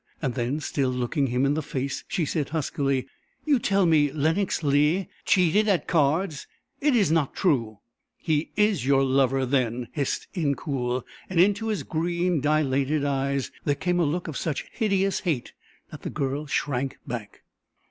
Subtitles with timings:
[0.23, 3.05] Then, still looking him in the face, she said huskily,
[3.45, 6.47] "You tell me Lenox Leigh cheated at cards?
[6.79, 7.81] It is not true!"
[8.17, 13.99] "He is your lover, then!" hissed Incoul, and into his green, dilated eyes there came
[13.99, 15.53] a look of such hideous hate
[15.91, 17.43] that the girl shrank back.